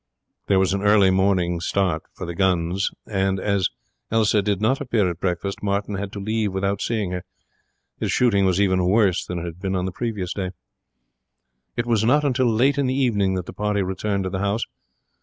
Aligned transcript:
There 0.47 0.57
was 0.57 0.73
an 0.73 0.81
early 0.81 1.59
start 1.59 2.01
for 2.13 2.25
the 2.25 2.33
guns 2.33 2.89
next 3.05 3.13
morning, 3.15 3.27
and 3.29 3.39
as 3.39 3.69
Elsa 4.09 4.41
did 4.41 4.59
not 4.59 4.81
appear 4.81 5.07
at 5.07 5.19
breakfast 5.19 5.61
Martin 5.61 5.93
had 5.93 6.11
to 6.13 6.19
leave 6.19 6.51
without 6.55 6.81
seeing 6.81 7.11
her. 7.11 7.23
His 7.99 8.11
shooting 8.11 8.43
was 8.43 8.59
even 8.59 8.83
worse 8.83 9.23
than 9.23 9.37
it 9.37 9.45
had 9.45 9.59
been 9.59 9.75
on 9.75 9.85
the 9.85 9.91
previous 9.91 10.33
day. 10.33 10.53
It 11.77 11.85
was 11.85 12.03
not 12.03 12.23
until 12.25 12.47
late 12.49 12.79
in 12.79 12.87
the 12.87 12.97
evening 12.99 13.35
that 13.35 13.45
the 13.45 13.53
party 13.53 13.83
returned 13.83 14.23
to 14.23 14.31
the 14.31 14.39
house. 14.39 14.63